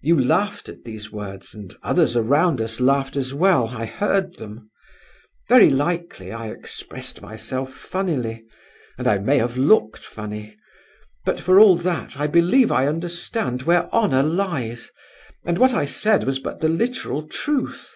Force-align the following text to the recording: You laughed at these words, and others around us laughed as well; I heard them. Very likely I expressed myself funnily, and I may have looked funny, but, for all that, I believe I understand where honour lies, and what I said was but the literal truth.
You 0.00 0.18
laughed 0.18 0.70
at 0.70 0.84
these 0.84 1.12
words, 1.12 1.52
and 1.54 1.74
others 1.82 2.16
around 2.16 2.58
us 2.62 2.80
laughed 2.80 3.18
as 3.18 3.34
well; 3.34 3.68
I 3.68 3.84
heard 3.84 4.36
them. 4.36 4.70
Very 5.46 5.68
likely 5.68 6.32
I 6.32 6.50
expressed 6.50 7.20
myself 7.20 7.74
funnily, 7.74 8.46
and 8.96 9.06
I 9.06 9.18
may 9.18 9.36
have 9.36 9.58
looked 9.58 10.02
funny, 10.06 10.54
but, 11.26 11.38
for 11.38 11.60
all 11.60 11.76
that, 11.76 12.18
I 12.18 12.26
believe 12.26 12.72
I 12.72 12.86
understand 12.86 13.64
where 13.64 13.92
honour 13.92 14.22
lies, 14.22 14.90
and 15.44 15.58
what 15.58 15.74
I 15.74 15.84
said 15.84 16.24
was 16.24 16.38
but 16.38 16.60
the 16.62 16.70
literal 16.70 17.24
truth. 17.28 17.94